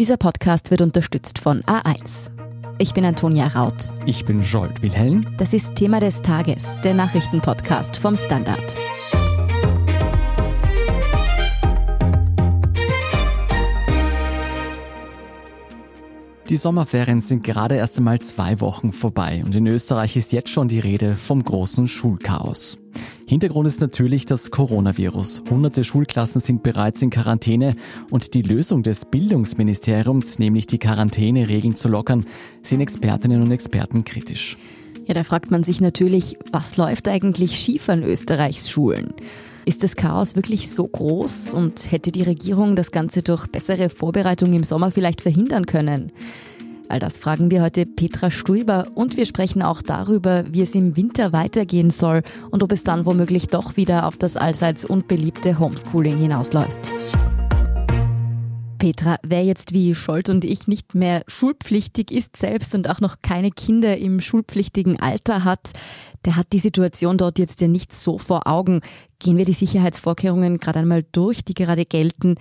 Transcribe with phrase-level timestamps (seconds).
[0.00, 2.28] Dieser Podcast wird unterstützt von A1.
[2.78, 3.92] Ich bin Antonia Raut.
[4.06, 5.24] Ich bin Jolt Wilhelm.
[5.36, 8.76] Das ist Thema des Tages, der Nachrichtenpodcast vom Standard.
[16.48, 20.66] Die Sommerferien sind gerade erst einmal zwei Wochen vorbei und in Österreich ist jetzt schon
[20.66, 22.78] die Rede vom großen Schulchaos.
[23.26, 25.44] Hintergrund ist natürlich das Coronavirus.
[25.48, 27.74] Hunderte Schulklassen sind bereits in Quarantäne
[28.10, 32.26] und die Lösung des Bildungsministeriums, nämlich die Quarantäneregeln zu lockern,
[32.62, 34.58] sehen Expertinnen und Experten kritisch.
[35.06, 39.14] Ja, da fragt man sich natürlich, was läuft eigentlich schief an Österreichs Schulen?
[39.64, 44.52] Ist das Chaos wirklich so groß und hätte die Regierung das Ganze durch bessere Vorbereitung
[44.52, 46.12] im Sommer vielleicht verhindern können?
[46.88, 50.96] All das fragen wir heute Petra Stuiber und wir sprechen auch darüber, wie es im
[50.96, 56.18] Winter weitergehen soll und ob es dann womöglich doch wieder auf das allseits unbeliebte Homeschooling
[56.18, 56.92] hinausläuft.
[58.78, 63.16] Petra, wer jetzt wie Scholt und ich nicht mehr schulpflichtig ist selbst und auch noch
[63.22, 65.70] keine Kinder im schulpflichtigen Alter hat,
[66.26, 68.82] der hat die Situation dort jetzt ja nicht so vor Augen.
[69.20, 72.34] Gehen wir die Sicherheitsvorkehrungen gerade einmal durch, die gerade gelten.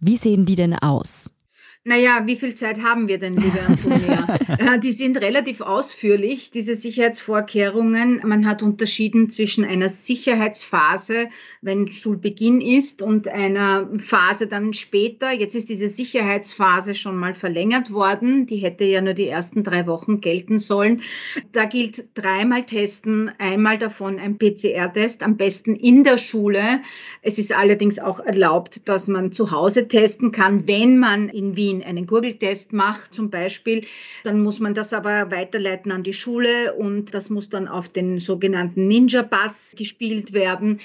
[0.00, 1.34] Wie sehen die denn aus?
[1.82, 4.26] Naja, wie viel Zeit haben wir denn, liebe Antonia?
[4.58, 8.20] Äh, die sind relativ ausführlich, diese Sicherheitsvorkehrungen.
[8.24, 11.28] Man hat unterschieden zwischen einer Sicherheitsphase,
[11.62, 15.30] wenn Schulbeginn ist, und einer Phase dann später.
[15.30, 18.46] Jetzt ist diese Sicherheitsphase schon mal verlängert worden.
[18.46, 21.02] Die hätte ja nur die ersten drei Wochen gelten sollen.
[21.52, 26.80] Da gilt dreimal testen, einmal davon ein PCR-Test, am besten in der Schule.
[27.22, 31.69] Es ist allerdings auch erlaubt, dass man zu Hause testen kann, wenn man in Wien
[31.70, 33.86] Wien einen Gurgeltest macht zum Beispiel,
[34.24, 38.18] dann muss man das aber weiterleiten an die Schule und das muss dann auf den
[38.18, 40.80] sogenannten Ninja-Pass gespielt werden.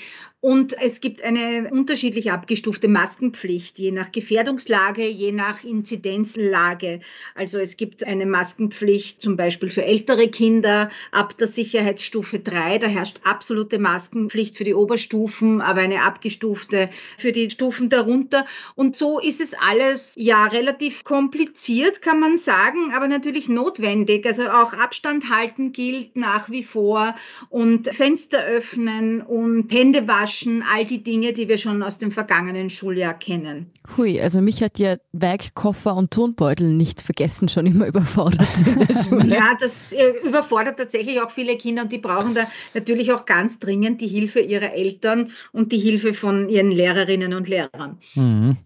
[0.45, 6.99] Und es gibt eine unterschiedlich abgestufte Maskenpflicht, je nach Gefährdungslage, je nach Inzidenzlage.
[7.33, 12.77] Also es gibt eine Maskenpflicht zum Beispiel für ältere Kinder ab der Sicherheitsstufe 3.
[12.77, 18.45] Da herrscht absolute Maskenpflicht für die Oberstufen, aber eine abgestufte für die Stufen darunter.
[18.75, 24.27] Und so ist es alles ja relativ kompliziert, kann man sagen, aber natürlich notwendig.
[24.27, 27.15] Also auch Abstand halten gilt nach wie vor
[27.49, 32.11] und Fenster öffnen und Hände waschen Taschen, all die Dinge, die wir schon aus dem
[32.11, 33.67] vergangenen Schuljahr kennen.
[33.95, 39.03] Hui, also mich hat ja Werkkoffer und Tonbeutel nicht vergessen schon immer überfordert in der
[39.03, 39.35] Schule.
[39.35, 43.59] ja, das äh, überfordert tatsächlich auch viele Kinder und die brauchen da natürlich auch ganz
[43.59, 47.97] dringend die Hilfe ihrer Eltern und die Hilfe von ihren Lehrerinnen und Lehrern.
[48.15, 48.57] Mhm.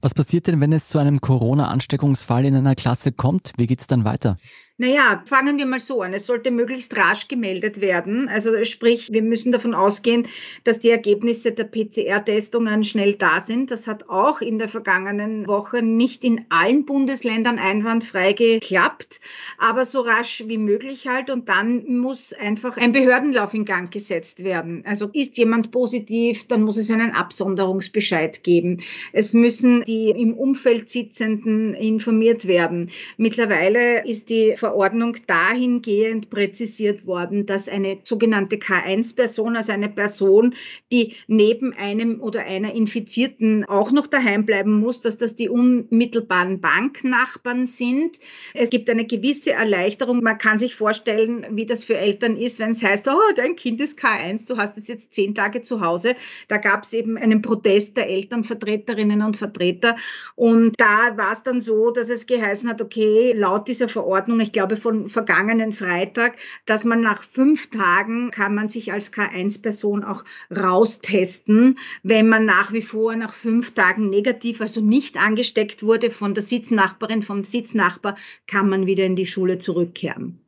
[0.00, 3.52] Was passiert denn, wenn es zu einem Corona-Ansteckungsfall in einer Klasse kommt?
[3.56, 4.36] Wie geht es dann weiter?
[4.78, 6.12] Naja, fangen wir mal so an.
[6.12, 8.28] Es sollte möglichst rasch gemeldet werden.
[8.28, 10.28] Also sprich, wir müssen davon ausgehen,
[10.64, 13.70] dass die Ergebnisse der PCR-Testungen schnell da sind.
[13.70, 19.22] Das hat auch in der vergangenen Woche nicht in allen Bundesländern einwandfrei geklappt,
[19.56, 21.30] aber so rasch wie möglich halt.
[21.30, 24.84] Und dann muss einfach ein Behördenlauf in Gang gesetzt werden.
[24.84, 28.82] Also ist jemand positiv, dann muss es einen Absonderungsbescheid geben.
[29.14, 32.90] Es müssen die im Umfeld Sitzenden informiert werden.
[33.16, 40.56] Mittlerweile ist die Verordnung dahingehend präzisiert worden, dass eine sogenannte K1-Person, also eine Person,
[40.90, 46.60] die neben einem oder einer Infizierten auch noch daheim bleiben muss, dass das die unmittelbaren
[46.60, 48.18] Banknachbarn sind.
[48.54, 50.20] Es gibt eine gewisse Erleichterung.
[50.24, 53.80] Man kann sich vorstellen, wie das für Eltern ist, wenn es heißt, oh, dein Kind
[53.80, 56.16] ist K1, du hast es jetzt zehn Tage zu Hause.
[56.48, 59.94] Da gab es eben einen Protest der Elternvertreterinnen und Vertreter.
[60.34, 64.55] Und da war es dann so, dass es geheißen hat, okay, laut dieser Verordnung, ich
[64.56, 70.24] glaube von vergangenen Freitag, dass man nach fünf Tagen kann man sich als K1-Person auch
[70.50, 76.32] raustesten, wenn man nach wie vor nach fünf Tagen negativ, also nicht angesteckt wurde von
[76.32, 78.16] der Sitznachbarin, vom Sitznachbar,
[78.46, 80.40] kann man wieder in die Schule zurückkehren.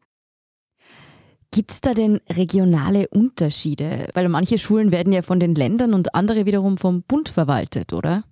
[1.50, 4.08] Gibt es da denn regionale Unterschiede?
[4.14, 8.24] Weil manche Schulen werden ja von den Ländern und andere wiederum vom Bund verwaltet, oder?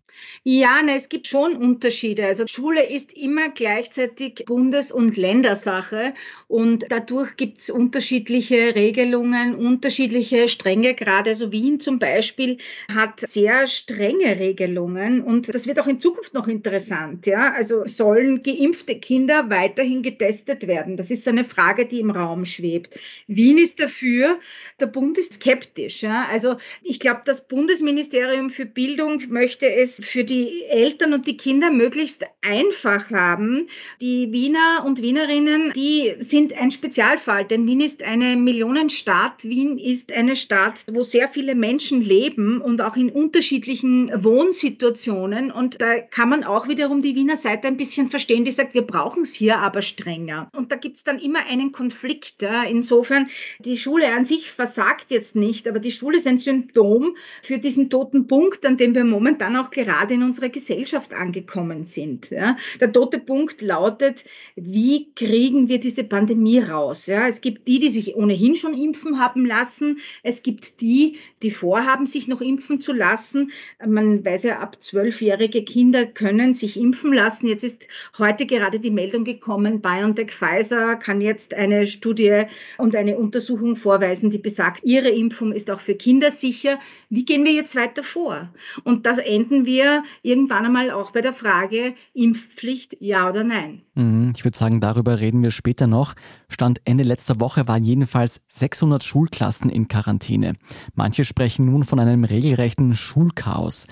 [0.45, 2.25] Ja, ne, es gibt schon Unterschiede.
[2.25, 6.15] Also Schule ist immer gleichzeitig Bundes- und Ländersache
[6.49, 10.95] und dadurch gibt es unterschiedliche Regelungen, unterschiedliche Strenge.
[10.95, 12.59] Gerade so Wien zum Beispiel
[12.95, 17.27] hat sehr strenge Regelungen und das wird auch in Zukunft noch interessant.
[17.27, 20.97] Ja, also sollen geimpfte Kinder weiterhin getestet werden?
[20.97, 23.01] Das ist so eine Frage, die im Raum schwebt.
[23.27, 24.39] Wien ist dafür,
[24.81, 26.03] der Bund ist skeptisch.
[26.03, 31.37] Ja, also ich glaube, das Bundesministerium für Bildung möchte es für die Eltern und die
[31.37, 33.69] Kinder möglichst einfach haben.
[34.01, 39.45] Die Wiener und Wienerinnen, die sind ein Spezialfall, denn Wien ist eine Millionenstadt.
[39.45, 45.51] Wien ist eine Stadt, wo sehr viele Menschen leben und auch in unterschiedlichen Wohnsituationen.
[45.51, 48.83] Und da kann man auch wiederum die Wiener Seite ein bisschen verstehen, die sagt, wir
[48.83, 50.49] brauchen es hier aber strenger.
[50.55, 52.43] Und da gibt es dann immer einen Konflikt.
[52.43, 52.63] Ja.
[52.63, 57.59] Insofern, die Schule an sich versagt jetzt nicht, aber die Schule ist ein Symptom für
[57.59, 62.31] diesen toten Punkt, an dem wir momentan auch gerade in unserer Gesellschaft angekommen sind.
[62.31, 62.57] Ja.
[62.81, 67.07] Der tote Punkt lautet, wie kriegen wir diese Pandemie raus?
[67.07, 67.29] Ja.
[67.29, 69.99] Es gibt die, die sich ohnehin schon impfen haben lassen.
[70.23, 73.51] Es gibt die, die vorhaben, sich noch impfen zu lassen.
[73.85, 77.47] Man weiß ja, ab zwölfjährige Kinder können sich impfen lassen.
[77.47, 77.89] Jetzt ist
[78.19, 82.43] heute gerade die Meldung gekommen, BioNTech Pfizer kann jetzt eine Studie
[82.79, 86.79] und eine Untersuchung vorweisen, die besagt, ihre Impfung ist auch für Kinder sicher.
[87.11, 88.53] Wie gehen wir jetzt weiter vor?
[88.85, 89.86] Und das enden wir
[90.23, 93.83] irgendwann einmal auch bei der Frage, Impfpflicht, ja oder nein.
[93.95, 96.15] Mhm, ich würde sagen, darüber reden wir später noch.
[96.49, 100.55] Stand Ende letzter Woche waren jedenfalls 600 Schulklassen in Quarantäne.
[100.95, 103.87] Manche sprechen nun von einem regelrechten Schulchaos.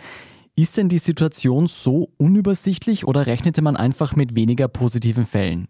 [0.56, 5.66] Ist denn die Situation so unübersichtlich oder rechnete man einfach mit weniger positiven Fällen?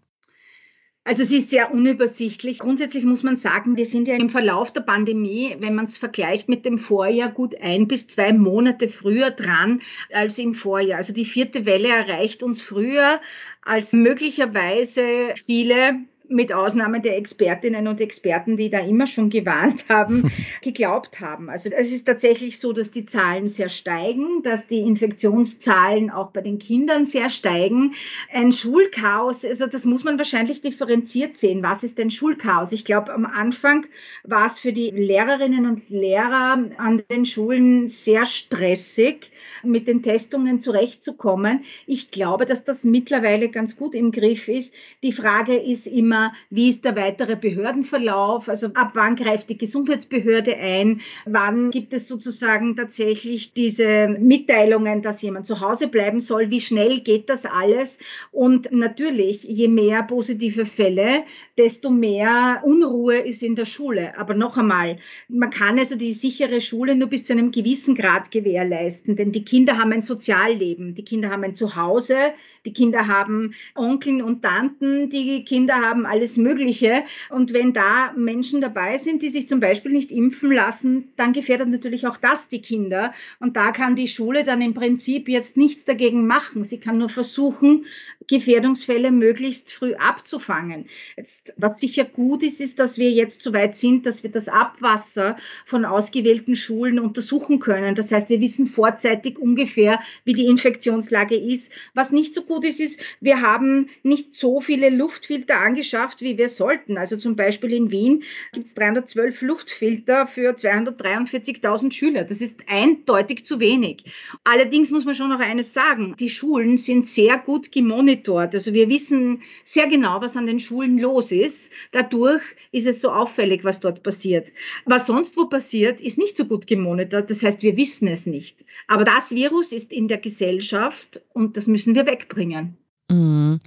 [1.07, 2.57] Also es ist sehr unübersichtlich.
[2.57, 6.49] Grundsätzlich muss man sagen, wir sind ja im Verlauf der Pandemie, wenn man es vergleicht
[6.49, 10.97] mit dem Vorjahr, gut ein bis zwei Monate früher dran als im Vorjahr.
[10.97, 13.21] Also die vierte Welle erreicht uns früher
[13.61, 15.99] als möglicherweise viele
[16.29, 20.31] mit Ausnahme der Expertinnen und Experten, die da immer schon gewarnt haben,
[20.61, 21.49] geglaubt haben.
[21.49, 26.41] Also es ist tatsächlich so, dass die Zahlen sehr steigen, dass die Infektionszahlen auch bei
[26.41, 27.93] den Kindern sehr steigen.
[28.31, 31.63] Ein Schulchaos, also das muss man wahrscheinlich differenziert sehen.
[31.63, 32.71] Was ist denn Schulchaos?
[32.71, 33.85] Ich glaube, am Anfang
[34.23, 39.31] war es für die Lehrerinnen und Lehrer an den Schulen sehr stressig,
[39.63, 41.63] mit den Testungen zurechtzukommen.
[41.87, 44.73] Ich glaube, dass das mittlerweile ganz gut im Griff ist.
[45.03, 49.57] Die Frage ist immer, Thema, wie ist der weitere Behördenverlauf, also ab wann greift die
[49.57, 56.49] Gesundheitsbehörde ein, wann gibt es sozusagen tatsächlich diese Mitteilungen, dass jemand zu Hause bleiben soll,
[56.51, 57.99] wie schnell geht das alles?
[58.31, 61.23] Und natürlich, je mehr positive Fälle,
[61.57, 64.17] desto mehr Unruhe ist in der Schule.
[64.17, 64.97] Aber noch einmal,
[65.27, 69.43] man kann also die sichere Schule nur bis zu einem gewissen Grad gewährleisten, denn die
[69.43, 72.33] Kinder haben ein Sozialleben, die Kinder haben ein Zuhause,
[72.65, 77.03] die Kinder haben Onkeln und Tanten, die Kinder haben alles Mögliche.
[77.29, 81.69] Und wenn da Menschen dabei sind, die sich zum Beispiel nicht impfen lassen, dann gefährdet
[81.69, 83.13] natürlich auch das die Kinder.
[83.39, 86.63] Und da kann die Schule dann im Prinzip jetzt nichts dagegen machen.
[86.63, 87.85] Sie kann nur versuchen,
[88.27, 90.85] Gefährdungsfälle möglichst früh abzufangen.
[91.15, 94.47] Jetzt, was sicher gut ist, ist, dass wir jetzt so weit sind, dass wir das
[94.47, 97.95] Abwasser von ausgewählten Schulen untersuchen können.
[97.95, 101.71] Das heißt, wir wissen vorzeitig ungefähr, wie die Infektionslage ist.
[101.93, 106.37] Was nicht so gut ist, ist, wir haben nicht so viele Luftfilter angeschaut, geschafft, wie
[106.37, 106.97] wir sollten.
[106.97, 112.25] Also zum Beispiel in Wien gibt es 312 Luftfilter für 243.000 Schüler.
[112.25, 114.03] Das ist eindeutig zu wenig.
[114.43, 116.15] Allerdings muss man schon noch eines sagen.
[116.19, 118.53] Die Schulen sind sehr gut gemonitort.
[118.53, 121.71] Also wir wissen sehr genau, was an den Schulen los ist.
[121.93, 122.43] Dadurch
[122.73, 124.51] ist es so auffällig, was dort passiert.
[124.85, 127.29] Was sonst wo passiert, ist nicht so gut gemonitort.
[127.29, 128.65] Das heißt, wir wissen es nicht.
[128.87, 132.77] Aber das Virus ist in der Gesellschaft und das müssen wir wegbringen.
[133.09, 133.59] Mhm.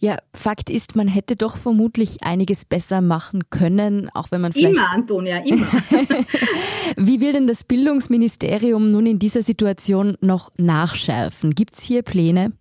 [0.00, 4.76] Ja, Fakt ist, man hätte doch vermutlich einiges besser machen können, auch wenn man vielleicht.
[4.76, 5.66] Immer, Antonia, immer.
[6.96, 11.52] Wie will denn das Bildungsministerium nun in dieser Situation noch nachschärfen?
[11.52, 12.52] Gibt es hier Pläne?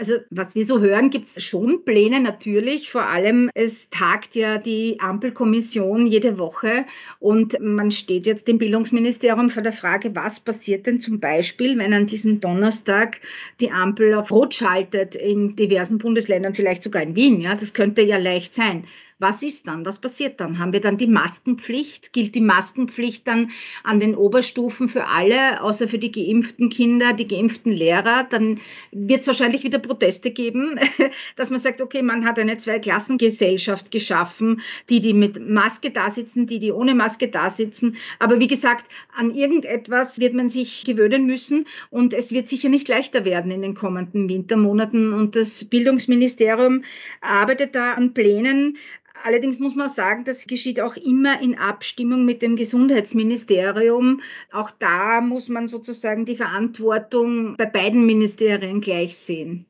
[0.00, 2.88] Also was wir so hören, gibt es schon Pläne natürlich.
[2.92, 6.86] Vor allem, es tagt ja die Ampelkommission jede Woche
[7.18, 11.92] und man steht jetzt im Bildungsministerium vor der Frage, was passiert denn zum Beispiel, wenn
[11.92, 13.20] an diesem Donnerstag
[13.58, 17.40] die Ampel auf Rot schaltet in diversen Bundesländern, vielleicht sogar in Wien.
[17.40, 18.84] Ja, das könnte ja leicht sein.
[19.20, 19.84] Was ist dann?
[19.84, 20.60] Was passiert dann?
[20.60, 22.12] Haben wir dann die Maskenpflicht?
[22.12, 23.50] Gilt die Maskenpflicht dann
[23.82, 28.28] an den Oberstufen für alle, außer für die geimpften Kinder, die geimpften Lehrer?
[28.30, 28.60] Dann
[28.92, 30.78] wird es wahrscheinlich wieder Proteste geben,
[31.36, 36.46] dass man sagt, okay, man hat eine Zweiklassengesellschaft geschaffen, die, die mit Maske da sitzen,
[36.46, 37.96] die, die ohne Maske da sitzen.
[38.20, 42.86] Aber wie gesagt, an irgendetwas wird man sich gewöhnen müssen und es wird sicher nicht
[42.86, 45.12] leichter werden in den kommenden Wintermonaten.
[45.12, 46.84] Und das Bildungsministerium
[47.20, 48.76] arbeitet da an Plänen,
[49.24, 54.20] Allerdings muss man sagen, das geschieht auch immer in Abstimmung mit dem Gesundheitsministerium.
[54.52, 59.66] Auch da muss man sozusagen die Verantwortung bei beiden Ministerien gleich sehen.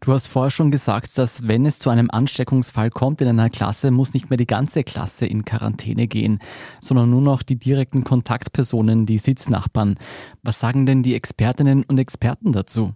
[0.00, 3.92] Du hast vorher schon gesagt, dass wenn es zu einem Ansteckungsfall kommt in einer Klasse,
[3.92, 6.40] muss nicht mehr die ganze Klasse in Quarantäne gehen,
[6.80, 9.96] sondern nur noch die direkten Kontaktpersonen, die Sitznachbarn.
[10.42, 12.94] Was sagen denn die Expertinnen und Experten dazu?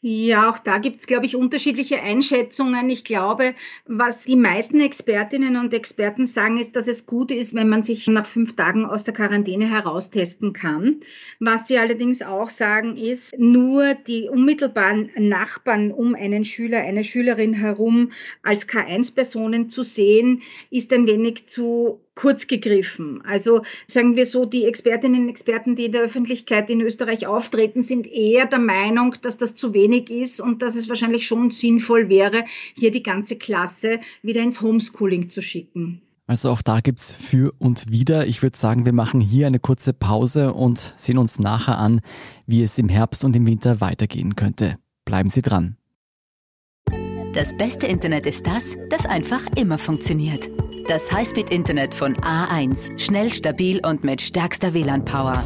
[0.00, 2.88] Ja, auch da gibt es, glaube ich, unterschiedliche Einschätzungen.
[2.88, 7.68] Ich glaube, was die meisten Expertinnen und Experten sagen, ist, dass es gut ist, wenn
[7.68, 11.00] man sich nach fünf Tagen aus der Quarantäne heraustesten kann.
[11.40, 17.54] Was sie allerdings auch sagen, ist, nur die unmittelbaren Nachbarn um einen Schüler, eine Schülerin
[17.54, 18.12] herum
[18.44, 23.22] als K1-Personen zu sehen, ist ein wenig zu kurz gegriffen.
[23.24, 27.80] Also sagen wir so, die Expertinnen und Experten, die in der Öffentlichkeit in Österreich auftreten,
[27.80, 32.08] sind eher der Meinung, dass das zu wenig ist und dass es wahrscheinlich schon sinnvoll
[32.08, 32.44] wäre,
[32.74, 36.02] hier die ganze Klasse wieder ins Homeschooling zu schicken.
[36.26, 38.26] Also auch da gibt's für und wieder.
[38.26, 42.00] Ich würde sagen, wir machen hier eine kurze Pause und sehen uns nachher an,
[42.46, 44.76] wie es im Herbst und im Winter weitergehen könnte.
[45.04, 45.76] Bleiben Sie dran.
[47.32, 50.50] Das beste Internet ist das, das einfach immer funktioniert.
[50.88, 52.98] Das Highspeed-Internet von A1.
[52.98, 55.44] Schnell, stabil und mit stärkster WLAN-Power.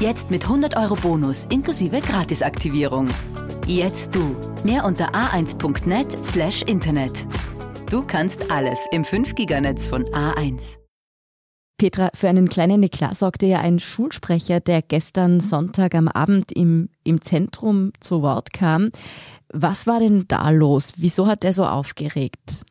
[0.00, 3.08] Jetzt mit 100 Euro Bonus inklusive Gratisaktivierung.
[3.66, 4.36] Jetzt du.
[4.64, 7.26] Mehr unter a1.net slash Internet.
[7.90, 10.76] Du kannst alles im 5-Giganetz von A1.
[11.78, 16.90] Petra, für einen kleinen Eklat sorgte ja ein Schulsprecher, der gestern Sonntag am Abend im,
[17.02, 18.90] im Zentrum zu Wort kam.
[19.54, 20.92] Was war denn da los?
[20.98, 22.66] Wieso hat er so aufgeregt?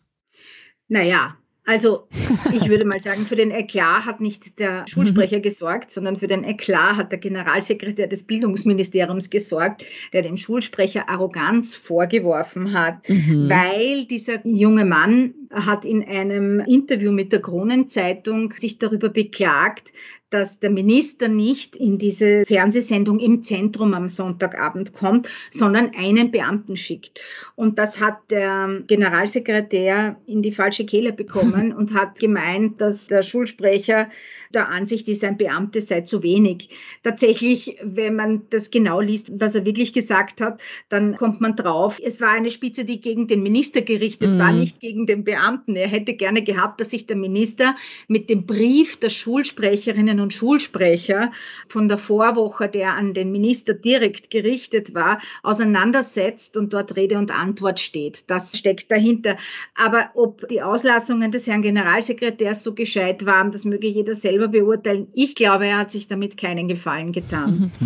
[0.87, 1.37] Naja,
[1.71, 2.05] also
[2.51, 5.41] ich würde mal sagen, für den Eklat hat nicht der Schulsprecher mhm.
[5.41, 11.77] gesorgt, sondern für den Eklat hat der Generalsekretär des Bildungsministeriums gesorgt, der dem Schulsprecher Arroganz
[11.77, 13.49] vorgeworfen hat, mhm.
[13.49, 19.91] weil dieser junge Mann hat in einem Interview mit der Kronenzeitung sich darüber beklagt,
[20.31, 26.77] dass der Minister nicht in diese Fernsehsendung im Zentrum am Sonntagabend kommt, sondern einen Beamten
[26.77, 27.21] schickt.
[27.55, 33.23] Und das hat der Generalsekretär in die falsche Kehle bekommen und hat gemeint, dass der
[33.23, 34.09] Schulsprecher
[34.53, 36.69] der Ansicht ist, ein Beamter sei zu wenig.
[37.03, 41.99] Tatsächlich, wenn man das genau liest, was er wirklich gesagt hat, dann kommt man drauf,
[42.01, 44.39] es war eine Spitze, die gegen den Minister gerichtet mhm.
[44.39, 45.75] war, nicht gegen den Beamten.
[45.75, 47.75] Er hätte gerne gehabt, dass sich der Minister
[48.07, 51.31] mit dem Brief der Schulsprecherinnen und Schulsprecher
[51.67, 57.31] von der Vorwoche, der an den Minister direkt gerichtet war, auseinandersetzt und dort Rede und
[57.31, 58.29] Antwort steht.
[58.29, 59.37] Das steckt dahinter.
[59.75, 65.07] Aber ob die Auslassungen des Herrn Generalsekretärs so gescheit waren, das möge jeder selber beurteilen.
[65.13, 67.71] Ich glaube, er hat sich damit keinen Gefallen getan.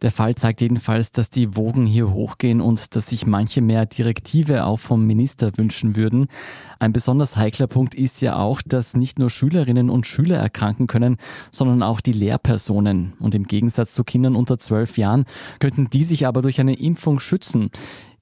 [0.00, 4.64] Der Fall zeigt jedenfalls, dass die Wogen hier hochgehen und dass sich manche mehr Direktive
[4.64, 6.28] auch vom Minister wünschen würden.
[6.78, 11.16] Ein besonders heikler Punkt ist ja auch, dass nicht nur Schülerinnen und Schüler erkranken können,
[11.50, 13.14] sondern auch die Lehrpersonen.
[13.20, 15.24] Und im Gegensatz zu Kindern unter zwölf Jahren
[15.58, 17.70] könnten die sich aber durch eine Impfung schützen.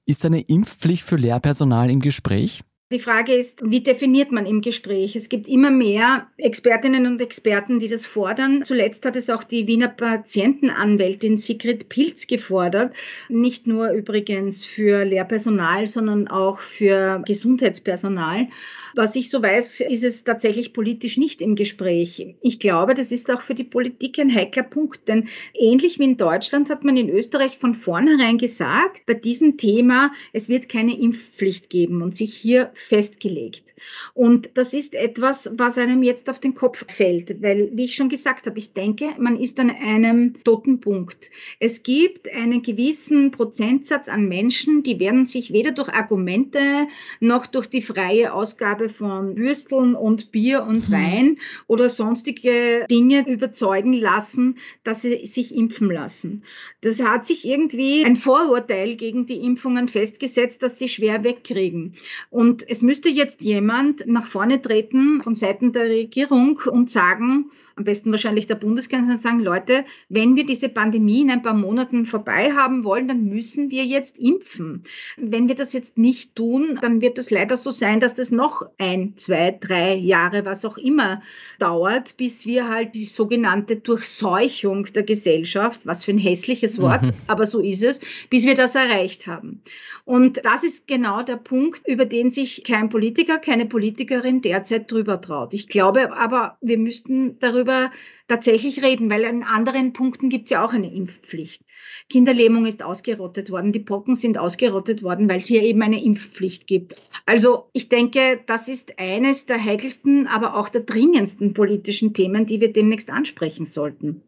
[0.05, 2.63] Ist eine Impfpflicht für Lehrpersonal im Gespräch?
[2.89, 5.17] Die Frage ist, wie definiert man im Gespräch?
[5.17, 8.63] Es gibt immer mehr Expertinnen und Experten, die das fordern.
[8.63, 12.95] Zuletzt hat es auch die Wiener Patientenanwältin Sigrid Pilz gefordert.
[13.27, 18.47] Nicht nur übrigens für Lehrpersonal, sondern auch für Gesundheitspersonal.
[18.95, 22.37] Was ich so weiß, ist es tatsächlich politisch nicht im Gespräch.
[22.39, 26.15] Ich glaube, das ist auch für die Politik ein heikler Punkt, denn ähnlich wie in
[26.15, 31.69] Deutschland hat man in Österreich von vornherein gesagt, bei diesem Thema, es wird keine Impfpflicht
[31.69, 33.73] geben und sich hier festgelegt.
[34.13, 38.09] Und das ist etwas, was einem jetzt auf den Kopf fällt, weil, wie ich schon
[38.09, 41.29] gesagt habe, ich denke, man ist an einem toten Punkt.
[41.59, 46.87] Es gibt einen gewissen Prozentsatz an Menschen, die werden sich weder durch Argumente
[47.19, 50.93] noch durch die freie Ausgabe von Würsteln und Bier und mhm.
[50.93, 56.43] Wein oder sonstige Dinge überzeugen lassen, dass sie sich impfen lassen.
[56.81, 61.93] Das hat sich irgendwie ein Vorurteil gegen die Impfungen festgesetzt, dass sie schwer wegkriegen.
[62.29, 67.83] Und es müsste jetzt jemand nach vorne treten von Seiten der Regierung und sagen, am
[67.83, 72.51] besten wahrscheinlich der Bundeskanzler sagen, Leute, wenn wir diese Pandemie in ein paar Monaten vorbei
[72.53, 74.83] haben wollen, dann müssen wir jetzt impfen.
[75.15, 78.63] Wenn wir das jetzt nicht tun, dann wird es leider so sein, dass das noch
[78.79, 81.21] ein, zwei, drei Jahre, was auch immer
[81.59, 87.13] dauert, bis wir halt die sogenannte Durchseuchung der Gesellschaft, was für ein hässliches Wort, mhm.
[87.27, 89.61] aber so ist es, bis wir das erreicht haben.
[90.03, 95.21] Und das ist genau der Punkt, über den sich kein Politiker, keine Politikerin derzeit drüber
[95.21, 95.53] traut.
[95.53, 97.91] Ich glaube aber, wir müssten darüber darüber
[98.27, 101.61] tatsächlich reden, weil an anderen Punkten gibt es ja auch eine Impfpflicht.
[102.09, 106.67] Kinderlähmung ist ausgerottet worden, die Pocken sind ausgerottet worden, weil es hier eben eine Impfpflicht
[106.67, 106.95] gibt.
[107.25, 112.61] Also ich denke, das ist eines der heikelsten, aber auch der dringendsten politischen Themen, die
[112.61, 114.21] wir demnächst ansprechen sollten.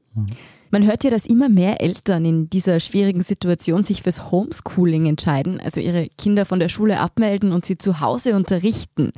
[0.71, 5.59] Man hört ja, dass immer mehr Eltern in dieser schwierigen Situation sich fürs Homeschooling entscheiden,
[5.59, 9.11] also ihre Kinder von der Schule abmelden und sie zu Hause unterrichten.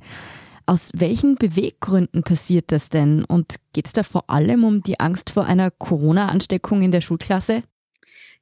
[0.65, 3.23] Aus welchen Beweggründen passiert das denn?
[3.25, 7.63] Und geht es da vor allem um die Angst vor einer Corona-Ansteckung in der Schulklasse?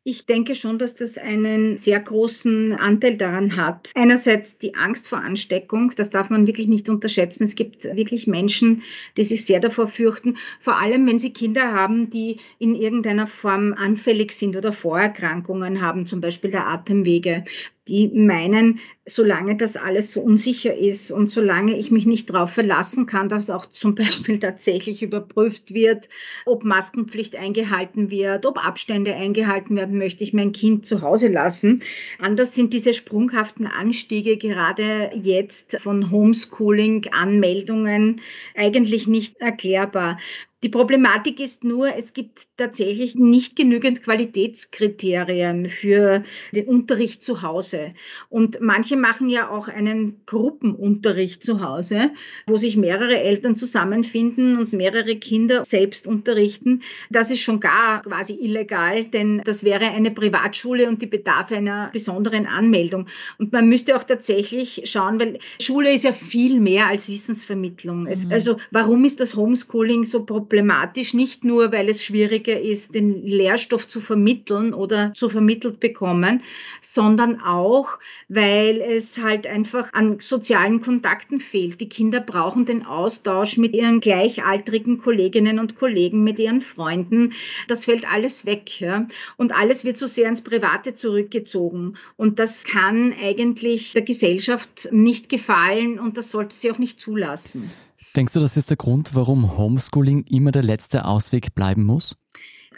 [0.05, 3.91] Ich denke schon, dass das einen sehr großen Anteil daran hat.
[3.95, 7.43] Einerseits die Angst vor Ansteckung, das darf man wirklich nicht unterschätzen.
[7.43, 8.83] Es gibt wirklich Menschen,
[9.17, 13.73] die sich sehr davor fürchten, vor allem wenn sie Kinder haben, die in irgendeiner Form
[13.73, 17.43] anfällig sind oder Vorerkrankungen haben, zum Beispiel der Atemwege
[17.89, 23.07] die meinen, solange das alles so unsicher ist und solange ich mich nicht darauf verlassen
[23.07, 26.07] kann, dass auch zum Beispiel tatsächlich überprüft wird,
[26.45, 31.81] ob Maskenpflicht eingehalten wird, ob Abstände eingehalten werden, möchte ich mein Kind zu Hause lassen.
[32.19, 38.21] Anders sind diese sprunghaften Anstiege gerade jetzt von Homeschooling-Anmeldungen
[38.55, 40.19] eigentlich nicht erklärbar.
[40.61, 47.93] Die Problematik ist nur, es gibt tatsächlich nicht genügend Qualitätskriterien für den Unterricht zu Hause.
[48.27, 52.11] Und manche machen ja auch einen Gruppenunterricht zu Hause,
[52.45, 56.81] wo sich mehrere Eltern zusammenfinden und mehrere Kinder selbst unterrichten.
[57.09, 61.89] Das ist schon gar quasi illegal, denn das wäre eine Privatschule und die bedarf einer
[61.93, 63.07] besonderen Anmeldung.
[63.37, 68.07] Und man müsste auch tatsächlich schauen, weil Schule ist ja viel mehr als Wissensvermittlung.
[68.07, 68.33] Es, mhm.
[68.33, 70.48] also warum ist das Homeschooling so problematisch?
[70.49, 76.41] Problematisch, nicht nur, weil es schwieriger ist, den Lehrstoff zu vermitteln oder zu vermittelt bekommen,
[76.81, 81.79] sondern auch, weil es halt einfach an sozialen Kontakten fehlt.
[81.81, 87.33] Die Kinder brauchen den Austausch mit ihren gleichaltrigen Kolleginnen und Kollegen, mit ihren Freunden.
[87.67, 88.81] Das fällt alles weg.
[88.81, 89.07] Ja?
[89.37, 91.95] Und alles wird so sehr ins Private zurückgezogen.
[92.17, 97.69] Und das kann eigentlich der Gesellschaft nicht gefallen und das sollte sie auch nicht zulassen.
[98.15, 102.15] Denkst du, das ist der Grund, warum Homeschooling immer der letzte Ausweg bleiben muss?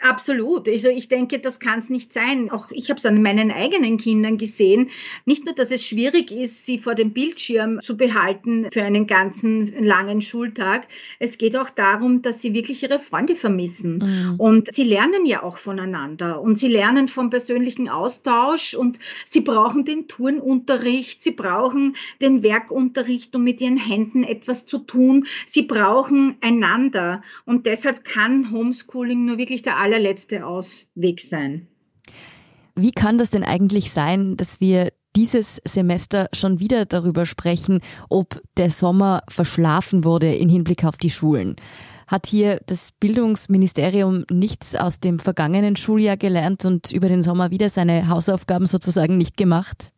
[0.02, 0.68] Absolut.
[0.68, 2.50] Also ich denke, das kann es nicht sein.
[2.50, 4.90] Auch ich habe es an meinen eigenen Kindern gesehen.
[5.26, 9.72] Nicht nur, dass es schwierig ist, sie vor dem Bildschirm zu behalten für einen ganzen
[9.84, 10.88] langen Schultag.
[11.20, 13.98] Es geht auch darum, dass sie wirklich ihre Freunde vermissen.
[13.98, 14.40] Mhm.
[14.40, 19.84] Und sie lernen ja auch voneinander und sie lernen vom persönlichen Austausch und sie brauchen
[19.84, 25.26] den Turnunterricht, sie brauchen den Werkunterricht, um mit ihren Händen etwas zu tun.
[25.46, 27.22] Sie brauchen einander.
[27.44, 31.68] Und deshalb kann Homeschooling nur wirklich der allerletzte Ausweg sein.
[32.74, 38.40] Wie kann das denn eigentlich sein, dass wir dieses Semester schon wieder darüber sprechen, ob
[38.56, 41.56] der Sommer verschlafen wurde in Hinblick auf die Schulen?
[42.06, 47.68] Hat hier das Bildungsministerium nichts aus dem vergangenen Schuljahr gelernt und über den Sommer wieder
[47.68, 49.92] seine Hausaufgaben sozusagen nicht gemacht?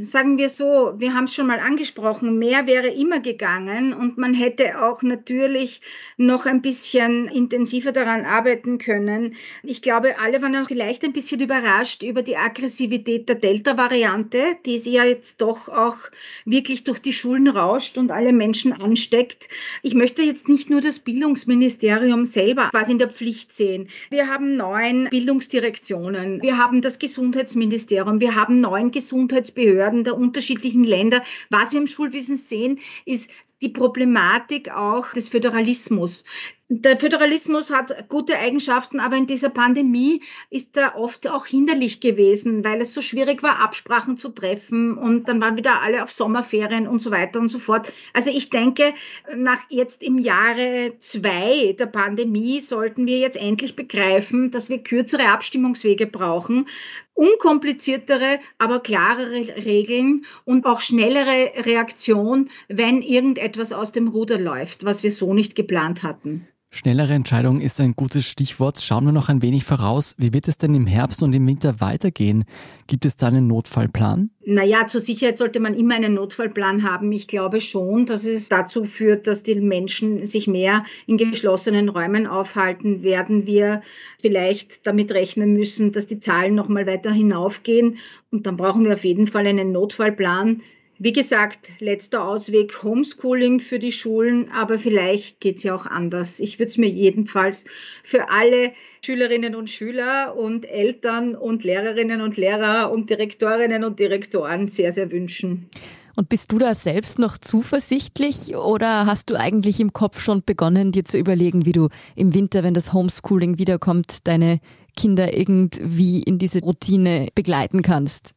[0.00, 4.32] Sagen wir so, wir haben es schon mal angesprochen, mehr wäre immer gegangen und man
[4.32, 5.80] hätte auch natürlich
[6.16, 9.34] noch ein bisschen intensiver daran arbeiten können.
[9.64, 14.78] Ich glaube, alle waren auch vielleicht ein bisschen überrascht über die Aggressivität der Delta-Variante, die
[14.78, 15.96] sie ja jetzt doch auch
[16.44, 19.48] wirklich durch die Schulen rauscht und alle Menschen ansteckt.
[19.82, 23.88] Ich möchte jetzt nicht nur das Bildungsministerium selber quasi in der Pflicht sehen.
[24.10, 30.84] Wir haben neun Bildungsdirektionen, wir haben das Gesundheitsministerium, wir haben neun Gesundheitsbehörden, Behörden der unterschiedlichen
[30.84, 31.22] Länder.
[31.50, 33.30] Was wir im Schulwesen sehen, ist
[33.62, 36.24] die Problematik auch des Föderalismus.
[36.70, 42.62] Der Föderalismus hat gute Eigenschaften, aber in dieser Pandemie ist er oft auch hinderlich gewesen,
[42.62, 46.86] weil es so schwierig war, Absprachen zu treffen und dann waren wieder alle auf Sommerferien
[46.86, 47.90] und so weiter und so fort.
[48.12, 48.92] Also ich denke,
[49.34, 55.28] nach jetzt im Jahre zwei der Pandemie sollten wir jetzt endlich begreifen, dass wir kürzere
[55.28, 56.66] Abstimmungswege brauchen,
[57.14, 65.02] unkompliziertere, aber klarere Regeln und auch schnellere Reaktion, wenn irgendetwas aus dem Ruder läuft, was
[65.02, 66.46] wir so nicht geplant hatten.
[66.70, 68.78] Schnellere Entscheidung ist ein gutes Stichwort.
[68.82, 70.14] Schauen wir noch ein wenig voraus.
[70.18, 72.44] Wie wird es denn im Herbst und im Winter weitergehen?
[72.86, 74.28] Gibt es da einen Notfallplan?
[74.44, 77.10] Naja, zur Sicherheit sollte man immer einen Notfallplan haben.
[77.12, 82.26] Ich glaube schon, dass es dazu führt, dass die Menschen sich mehr in geschlossenen Räumen
[82.26, 83.80] aufhalten, werden wir
[84.20, 87.96] vielleicht damit rechnen müssen, dass die Zahlen noch mal weiter hinaufgehen.
[88.30, 90.60] Und dann brauchen wir auf jeden Fall einen Notfallplan
[90.98, 96.40] wie gesagt, letzter Ausweg Homeschooling für die Schulen, aber vielleicht geht es ja auch anders.
[96.40, 97.66] Ich würde es mir jedenfalls
[98.02, 104.66] für alle Schülerinnen und Schüler und Eltern und Lehrerinnen und Lehrer und Direktorinnen und Direktoren
[104.66, 105.70] sehr, sehr wünschen.
[106.16, 110.90] Und bist du da selbst noch zuversichtlich oder hast du eigentlich im Kopf schon begonnen,
[110.90, 114.58] dir zu überlegen, wie du im Winter, wenn das Homeschooling wiederkommt, deine
[114.96, 118.34] Kinder irgendwie in diese Routine begleiten kannst?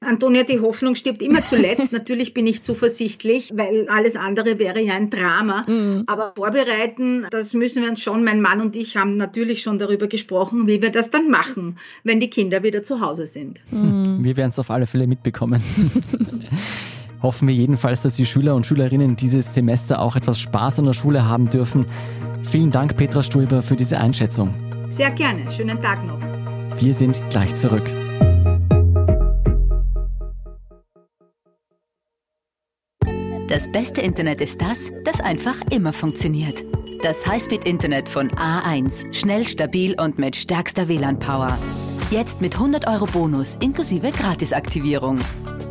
[0.00, 1.92] Antonia, die Hoffnung stirbt immer zuletzt.
[1.92, 5.64] Natürlich bin ich zuversichtlich, weil alles andere wäre ja ein Drama.
[5.68, 6.04] Mhm.
[6.06, 8.22] Aber vorbereiten, das müssen wir uns schon.
[8.24, 12.20] Mein Mann und ich haben natürlich schon darüber gesprochen, wie wir das dann machen, wenn
[12.20, 13.60] die Kinder wieder zu Hause sind.
[13.70, 14.22] Mhm.
[14.22, 15.62] Wir werden es auf alle Fälle mitbekommen.
[17.22, 20.92] Hoffen wir jedenfalls, dass die Schüler und Schülerinnen dieses Semester auch etwas Spaß an der
[20.92, 21.84] Schule haben dürfen.
[22.42, 24.54] Vielen Dank, Petra Stulber, für diese Einschätzung.
[24.88, 25.50] Sehr gerne.
[25.50, 26.20] Schönen Tag noch.
[26.80, 27.90] Wir sind gleich zurück.
[33.48, 36.66] Das beste Internet ist das, das einfach immer funktioniert.
[37.02, 39.14] Das Highspeed-Internet von A1.
[39.14, 41.56] Schnell, stabil und mit stärkster WLAN-Power.
[42.10, 45.18] Jetzt mit 100 Euro Bonus inklusive Gratisaktivierung.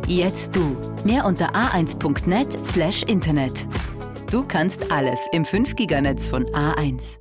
[0.08, 0.76] Jetzt du.
[1.04, 3.64] Mehr unter a1.net slash Internet.
[4.32, 7.18] Du kannst alles im 5-Giganetz von A1.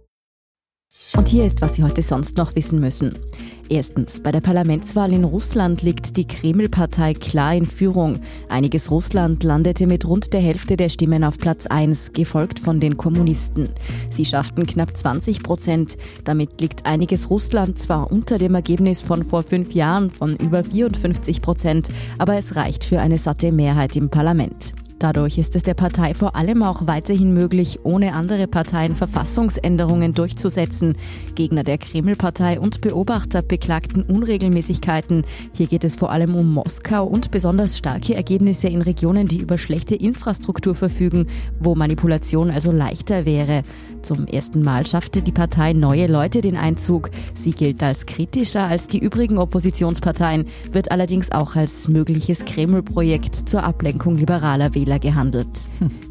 [1.15, 3.19] Und hier ist, was Sie heute sonst noch wissen müssen.
[3.69, 8.21] Erstens, bei der Parlamentswahl in Russland liegt die Kreml-Partei klar in Führung.
[8.47, 12.95] Einiges Russland landete mit rund der Hälfte der Stimmen auf Platz 1, gefolgt von den
[12.95, 13.69] Kommunisten.
[14.09, 15.97] Sie schafften knapp 20 Prozent.
[16.23, 21.41] Damit liegt einiges Russland zwar unter dem Ergebnis von vor fünf Jahren von über 54
[21.41, 24.71] Prozent, aber es reicht für eine satte Mehrheit im Parlament.
[24.99, 30.95] Dadurch ist es der Partei vor allem auch weiterhin möglich, ohne andere Parteien Verfassungsänderungen durchzusetzen.
[31.35, 35.23] Gegner der Kreml-Partei und Beobachter beklagten Unregelmäßigkeiten.
[35.53, 39.59] Hier geht es vor allem um Moskau und besonders starke Ergebnisse in Regionen, die über
[39.59, 41.27] schlechte Infrastruktur verfügen,
[41.59, 43.63] wo Manipulation also leichter wäre.
[44.01, 47.11] Zum ersten Mal schaffte die Partei neue Leute den Einzug.
[47.35, 53.63] Sie gilt als kritischer als die übrigen Oppositionsparteien, wird allerdings auch als mögliches Kreml-Projekt zur
[53.63, 55.67] Ablenkung liberaler Wähler Fehler gehandelt.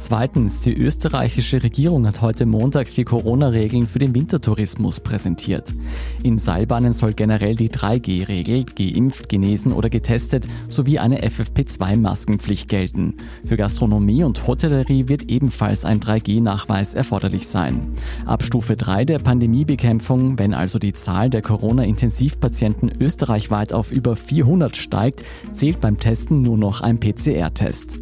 [0.00, 5.74] Zweitens, die österreichische Regierung hat heute Montag die Corona-Regeln für den Wintertourismus präsentiert.
[6.22, 13.16] In Seilbahnen soll generell die 3G-Regel, geimpft, genesen oder getestet, sowie eine FFP2-Maskenpflicht gelten.
[13.44, 17.94] Für Gastronomie und Hotellerie wird ebenfalls ein 3G-Nachweis erforderlich sein.
[18.24, 24.76] Ab Stufe 3 der Pandemiebekämpfung, wenn also die Zahl der Corona-Intensivpatienten österreichweit auf über 400
[24.76, 27.98] steigt, zählt beim Testen nur noch ein PCR-Test.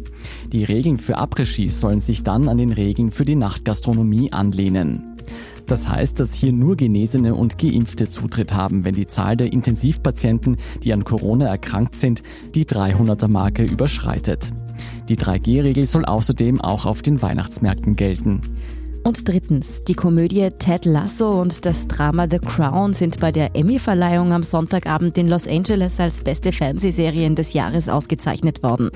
[0.51, 5.17] Die Regeln für après sollen sich dann an den Regeln für die Nachtgastronomie anlehnen.
[5.67, 10.57] Das heißt, dass hier nur Genesene und Geimpfte Zutritt haben, wenn die Zahl der Intensivpatienten,
[10.83, 12.23] die an Corona erkrankt sind,
[12.55, 14.53] die 300er Marke überschreitet.
[15.09, 18.41] Die 3G-Regel soll außerdem auch auf den Weihnachtsmärkten gelten.
[19.07, 24.33] Und drittens, die Komödie Ted Lasso und das Drama The Crown sind bei der Emmy-Verleihung
[24.33, 28.91] am Sonntagabend in Los Angeles als beste Fernsehserien des Jahres ausgezeichnet worden.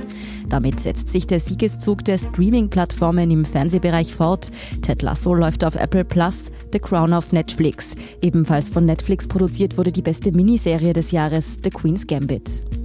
[0.50, 4.52] Damit setzt sich der Siegeszug der Streaming-Plattformen im Fernsehbereich fort.
[4.82, 7.95] Ted Lasso läuft auf Apple Plus, The Crown auf Netflix.
[8.21, 12.81] Ebenfalls von Netflix produziert wurde die beste Miniserie des Jahres, The Queen's Gambit.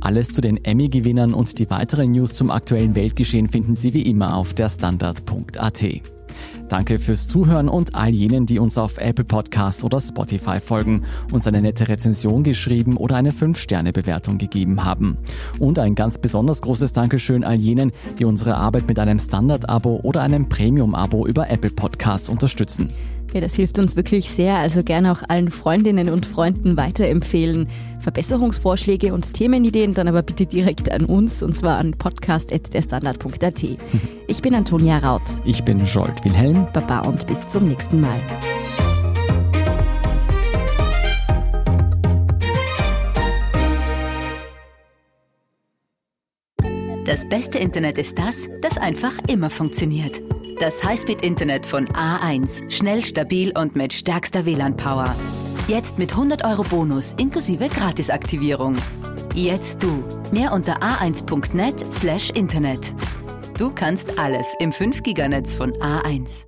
[0.00, 4.36] Alles zu den Emmy-Gewinnern und die weiteren News zum aktuellen Weltgeschehen finden Sie wie immer
[4.36, 5.84] auf der Standard.at.
[6.68, 11.46] Danke fürs Zuhören und all jenen, die uns auf Apple Podcasts oder Spotify folgen, uns
[11.46, 15.18] eine nette Rezension geschrieben oder eine 5-Sterne-Bewertung gegeben haben.
[15.58, 20.20] Und ein ganz besonders großes Dankeschön all jenen, die unsere Arbeit mit einem Standard-Abo oder
[20.20, 22.92] einem Premium-Abo über Apple Podcasts unterstützen.
[23.34, 24.56] Ja, das hilft uns wirklich sehr.
[24.56, 27.68] Also gerne auch allen Freundinnen und Freunden weiterempfehlen.
[28.00, 33.62] Verbesserungsvorschläge und Themenideen dann aber bitte direkt an uns und zwar an podcast.derstandard.at.
[34.30, 35.22] Ich bin Antonia Raut.
[35.44, 36.66] Ich bin Jolt Wilhelm.
[36.72, 38.20] Baba und bis zum nächsten Mal.
[47.06, 50.20] Das beste Internet ist das, das einfach immer funktioniert.
[50.60, 52.68] Das Highspeed-Internet von A1.
[52.68, 55.14] Schnell, stabil und mit stärkster WLAN-Power.
[55.68, 58.74] Jetzt mit 100 Euro Bonus inklusive Gratisaktivierung.
[59.34, 60.02] Jetzt du.
[60.32, 62.92] Mehr unter a1.net slash Internet.
[63.56, 66.47] Du kannst alles im 5-Giganetz von A1.